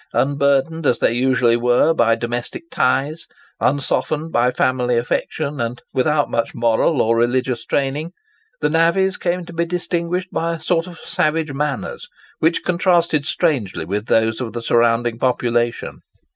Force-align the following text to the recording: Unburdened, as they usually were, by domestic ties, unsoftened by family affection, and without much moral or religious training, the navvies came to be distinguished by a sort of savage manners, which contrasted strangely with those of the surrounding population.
Unburdened, 0.13 0.87
as 0.87 0.97
they 0.97 1.13
usually 1.13 1.55
were, 1.55 1.93
by 1.93 2.15
domestic 2.15 2.71
ties, 2.71 3.27
unsoftened 3.59 4.31
by 4.31 4.49
family 4.49 4.97
affection, 4.97 5.61
and 5.61 5.83
without 5.93 6.27
much 6.27 6.55
moral 6.55 7.03
or 7.03 7.15
religious 7.15 7.63
training, 7.65 8.11
the 8.61 8.69
navvies 8.71 9.15
came 9.15 9.45
to 9.45 9.53
be 9.53 9.63
distinguished 9.63 10.31
by 10.31 10.55
a 10.55 10.59
sort 10.59 10.87
of 10.87 10.97
savage 10.97 11.53
manners, 11.53 12.07
which 12.39 12.63
contrasted 12.63 13.27
strangely 13.27 13.85
with 13.85 14.07
those 14.07 14.41
of 14.41 14.53
the 14.53 14.61
surrounding 14.63 15.19
population. 15.19 15.99